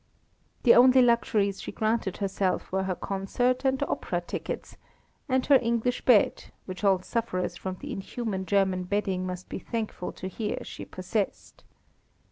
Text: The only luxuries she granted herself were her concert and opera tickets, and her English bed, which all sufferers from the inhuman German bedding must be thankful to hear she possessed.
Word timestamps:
The 0.63 0.73
only 0.73 1.03
luxuries 1.03 1.61
she 1.61 1.71
granted 1.71 2.17
herself 2.17 2.71
were 2.71 2.85
her 2.85 2.95
concert 2.95 3.63
and 3.63 3.83
opera 3.83 4.19
tickets, 4.21 4.75
and 5.29 5.45
her 5.45 5.59
English 5.61 6.05
bed, 6.05 6.45
which 6.65 6.83
all 6.83 7.03
sufferers 7.03 7.55
from 7.55 7.77
the 7.81 7.91
inhuman 7.93 8.47
German 8.47 8.85
bedding 8.85 9.27
must 9.27 9.47
be 9.47 9.59
thankful 9.59 10.11
to 10.13 10.27
hear 10.27 10.57
she 10.63 10.85
possessed. 10.85 11.63